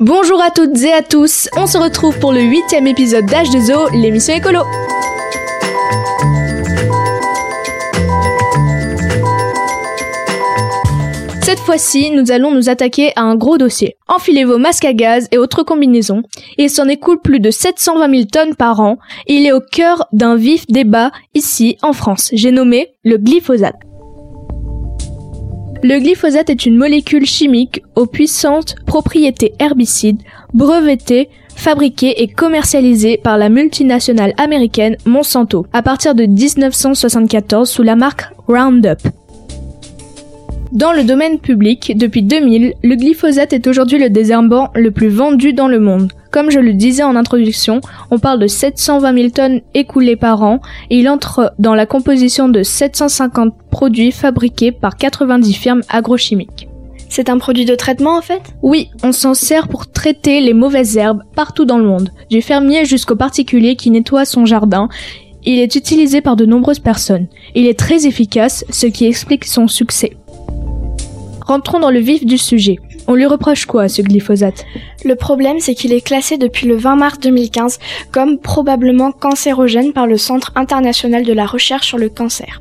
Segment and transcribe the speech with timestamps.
[0.00, 3.58] Bonjour à toutes et à tous, on se retrouve pour le huitième épisode d'Âge de
[3.58, 4.60] Zoo, l'émission écolo.
[11.42, 13.96] Cette fois-ci, nous allons nous attaquer à un gros dossier.
[14.06, 16.22] Enfilez vos masques à gaz et autres combinaisons.
[16.58, 18.98] Il s'en écoule plus de 720 000 tonnes par an.
[19.26, 22.30] Il est au cœur d'un vif débat ici en France.
[22.32, 23.87] J'ai nommé le glyphosate.
[25.82, 30.22] Le glyphosate est une molécule chimique aux puissantes propriétés herbicides,
[30.52, 37.94] brevetée, fabriquée et commercialisée par la multinationale américaine Monsanto à partir de 1974 sous la
[37.94, 38.98] marque Roundup.
[40.72, 45.52] Dans le domaine public, depuis 2000, le glyphosate est aujourd'hui le désherbant le plus vendu
[45.52, 46.12] dans le monde.
[46.30, 50.60] Comme je le disais en introduction, on parle de 720 000 tonnes écoulées par an
[50.90, 56.68] et il entre dans la composition de 750 produits fabriqués par 90 firmes agrochimiques.
[57.08, 58.42] C'est un produit de traitement en fait?
[58.62, 62.84] Oui, on s'en sert pour traiter les mauvaises herbes partout dans le monde, du fermier
[62.84, 64.88] jusqu'au particulier qui nettoie son jardin.
[65.44, 67.28] Il est utilisé par de nombreuses personnes.
[67.54, 70.16] Il est très efficace, ce qui explique son succès.
[71.46, 72.76] Rentrons dans le vif du sujet.
[73.10, 74.66] On lui reproche quoi, ce glyphosate?
[75.02, 77.78] Le problème, c'est qu'il est classé depuis le 20 mars 2015
[78.12, 82.60] comme probablement cancérogène par le Centre international de la recherche sur le cancer.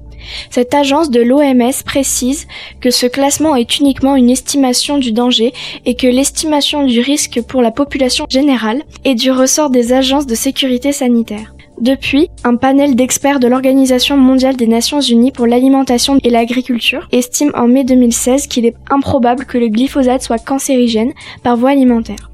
[0.49, 2.47] Cette agence de l'OMS précise
[2.79, 5.53] que ce classement est uniquement une estimation du danger
[5.85, 10.35] et que l'estimation du risque pour la population générale est du ressort des agences de
[10.35, 11.56] sécurité sanitaire.
[11.79, 17.51] Depuis, un panel d'experts de l'Organisation mondiale des Nations Unies pour l'alimentation et l'agriculture estime
[17.53, 22.31] en mai 2016 qu'il est improbable que le glyphosate soit cancérigène par voie alimentaire.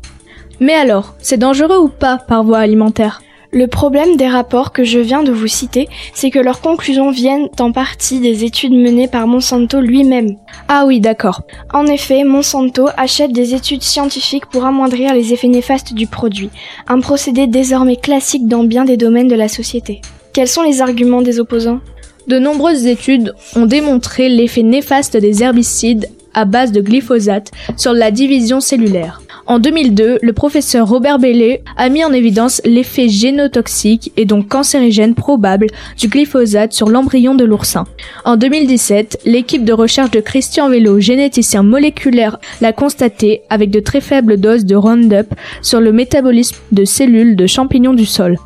[0.59, 3.22] Mais alors, c'est dangereux ou pas par voie alimentaire?
[3.53, 7.49] Le problème des rapports que je viens de vous citer, c'est que leurs conclusions viennent
[7.59, 10.37] en partie des études menées par Monsanto lui-même.
[10.67, 11.43] Ah oui, d'accord.
[11.71, 16.49] En effet, Monsanto achète des études scientifiques pour amoindrir les effets néfastes du produit,
[16.87, 20.01] un procédé désormais classique dans bien des domaines de la société.
[20.33, 21.79] Quels sont les arguments des opposants?
[22.27, 28.09] De nombreuses études ont démontré l'effet néfaste des herbicides à base de glyphosate sur la
[28.09, 29.22] division cellulaire.
[29.45, 35.15] En 2002, le professeur Robert Bellet a mis en évidence l'effet génotoxique et donc cancérigène
[35.15, 35.67] probable
[35.97, 37.83] du glyphosate sur l'embryon de l'oursin.
[38.23, 43.99] En 2017, l'équipe de recherche de Christian Vélo, généticien moléculaire, l'a constaté avec de très
[43.99, 48.37] faibles doses de Roundup sur le métabolisme de cellules de champignons du sol.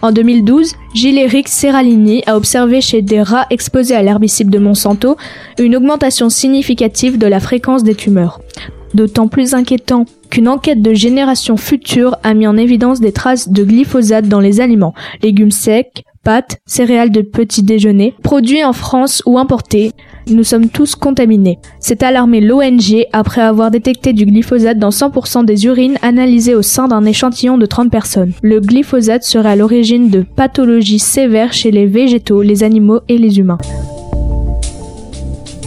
[0.00, 5.16] En 2012, Gilles-Éric Serralini a observé chez des rats exposés à l'herbicide de Monsanto
[5.58, 8.40] une augmentation significative de la fréquence des tumeurs.
[8.94, 13.64] D'autant plus inquiétant qu'une enquête de génération future a mis en évidence des traces de
[13.64, 19.38] glyphosate dans les aliments, légumes secs, pâtes, céréales de petit déjeuner, produits en France ou
[19.38, 19.92] importés.
[20.28, 21.58] Nous sommes tous contaminés.
[21.80, 26.88] C'est alarmé l'ONG après avoir détecté du glyphosate dans 100% des urines analysées au sein
[26.88, 28.32] d'un échantillon de 30 personnes.
[28.42, 33.38] Le glyphosate serait à l'origine de pathologies sévères chez les végétaux, les animaux et les
[33.38, 33.58] humains.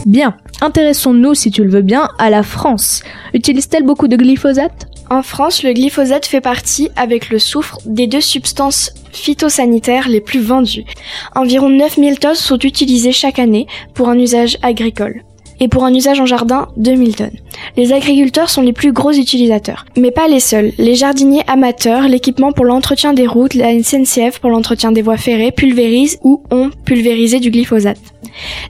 [0.05, 3.03] Bien, intéressons-nous, si tu le veux bien, à la France.
[3.33, 4.87] Utilise-t-elle beaucoup de glyphosate?
[5.09, 10.39] En France, le glyphosate fait partie, avec le soufre, des deux substances phytosanitaires les plus
[10.39, 10.85] vendues.
[11.35, 15.23] Environ 9000 tonnes sont utilisées chaque année pour un usage agricole
[15.59, 17.37] et pour un usage en jardin 2000 tonnes.
[17.77, 20.71] Les agriculteurs sont les plus gros utilisateurs, mais pas les seuls.
[20.77, 25.51] Les jardiniers amateurs, l'équipement pour l'entretien des routes, la SNCF pour l'entretien des voies ferrées
[25.51, 27.99] pulvérisent ou ont pulvérisé du glyphosate.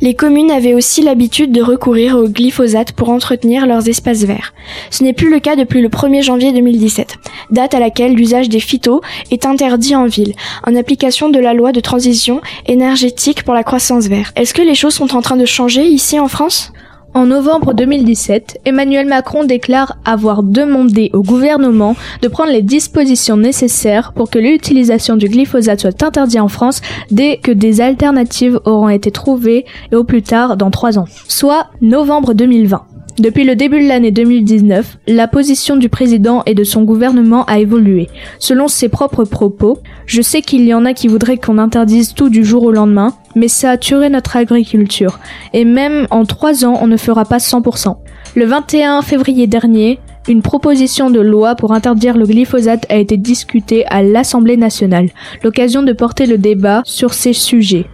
[0.01, 4.53] Les communes avaient aussi l'habitude de recourir au glyphosate pour entretenir leurs espaces verts.
[4.89, 7.15] Ce n'est plus le cas depuis le 1er janvier 2017,
[7.51, 10.33] date à laquelle l'usage des phytos est interdit en ville,
[10.65, 14.37] en application de la loi de transition énergétique pour la croissance verte.
[14.37, 16.71] Est-ce que les choses sont en train de changer ici en France?
[17.13, 24.13] En novembre 2017, Emmanuel Macron déclare avoir demandé au gouvernement de prendre les dispositions nécessaires
[24.13, 29.11] pour que l'utilisation du glyphosate soit interdite en France dès que des alternatives auront été
[29.11, 32.90] trouvées et au plus tard dans trois ans, soit novembre 2020.
[33.21, 37.59] Depuis le début de l'année 2019, la position du président et de son gouvernement a
[37.59, 38.09] évolué.
[38.39, 42.29] Selon ses propres propos, je sais qu'il y en a qui voudraient qu'on interdise tout
[42.29, 45.19] du jour au lendemain, mais ça a tué notre agriculture.
[45.53, 47.95] Et même en trois ans, on ne fera pas 100%.
[48.33, 53.85] Le 21 février dernier, une proposition de loi pour interdire le glyphosate a été discutée
[53.85, 55.09] à l'Assemblée nationale,
[55.43, 57.85] l'occasion de porter le débat sur ces sujets.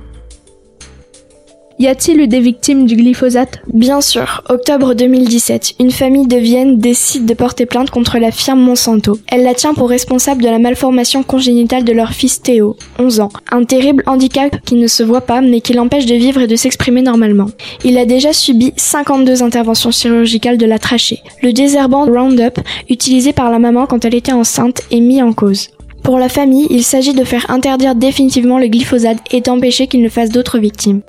[1.79, 3.59] Y a-t-il eu des victimes du glyphosate?
[3.71, 8.61] Bien sûr, octobre 2017, une famille de Vienne décide de porter plainte contre la firme
[8.61, 9.19] Monsanto.
[9.27, 13.29] Elle la tient pour responsable de la malformation congénitale de leur fils Théo, 11 ans.
[13.51, 16.55] Un terrible handicap qui ne se voit pas mais qui l'empêche de vivre et de
[16.55, 17.51] s'exprimer normalement.
[17.85, 21.19] Il a déjà subi 52 interventions chirurgicales de la trachée.
[21.43, 22.59] Le désherbant Roundup,
[22.89, 25.69] utilisé par la maman quand elle était enceinte, est mis en cause.
[26.01, 30.09] Pour la famille, il s'agit de faire interdire définitivement le glyphosate et d'empêcher qu'il ne
[30.09, 31.01] fasse d'autres victimes.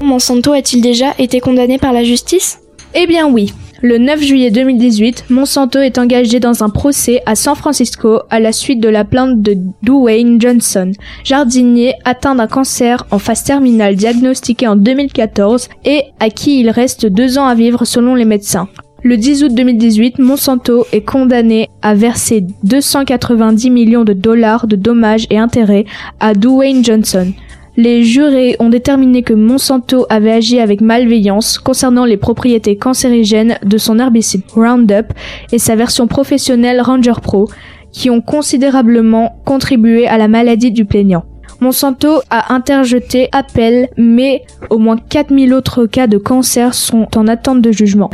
[0.00, 2.60] Monsanto a-t-il déjà été condamné par la justice?
[2.94, 3.52] Eh bien oui.
[3.82, 8.52] Le 9 juillet 2018, Monsanto est engagé dans un procès à San Francisco à la
[8.52, 10.92] suite de la plainte de Dwayne Johnson,
[11.24, 17.04] jardinier atteint d'un cancer en phase terminale diagnostiqué en 2014 et à qui il reste
[17.06, 18.68] deux ans à vivre selon les médecins.
[19.02, 25.26] Le 10 août 2018, Monsanto est condamné à verser 290 millions de dollars de dommages
[25.30, 25.84] et intérêts
[26.18, 27.32] à Dwayne Johnson,
[27.76, 33.78] les jurés ont déterminé que Monsanto avait agi avec malveillance concernant les propriétés cancérigènes de
[33.78, 35.12] son herbicide Roundup
[35.52, 37.48] et sa version professionnelle Ranger Pro,
[37.92, 41.24] qui ont considérablement contribué à la maladie du plaignant.
[41.60, 47.62] Monsanto a interjeté appel, mais au moins 4000 autres cas de cancer sont en attente
[47.62, 48.10] de jugement.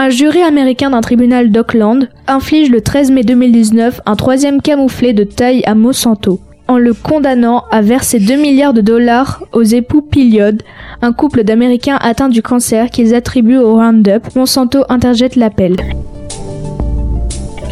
[0.00, 5.24] Un jury américain d'un tribunal d'Auckland inflige le 13 mai 2019 un troisième camouflé de
[5.24, 10.62] taille à Monsanto en le condamnant à verser 2 milliards de dollars aux époux Pilliod,
[11.02, 14.34] un couple d'Américains atteints du cancer qu'ils attribuent au Roundup.
[14.36, 15.76] Monsanto interjette l'appel.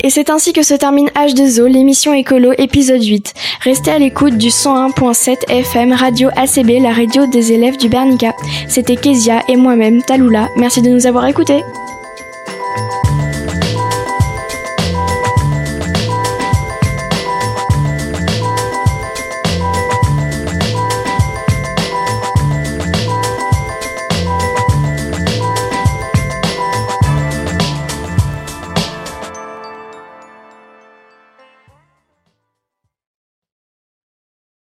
[0.02, 3.34] Et c'est ainsi que se termine H2O, l'émission écolo épisode 8.
[3.62, 8.32] Restez à l'écoute du 101.7 FM Radio ACB, la radio des élèves du Bernica.
[8.68, 10.48] C'était Kezia et moi-même, Taloula.
[10.56, 11.62] Merci de nous avoir écoutés.